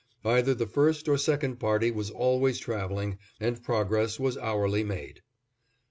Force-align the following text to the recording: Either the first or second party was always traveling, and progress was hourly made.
Either 0.25 0.55
the 0.55 0.65
first 0.65 1.07
or 1.07 1.15
second 1.15 1.57
party 1.59 1.91
was 1.91 2.09
always 2.09 2.57
traveling, 2.57 3.19
and 3.39 3.61
progress 3.61 4.19
was 4.19 4.35
hourly 4.35 4.83
made. 4.83 5.21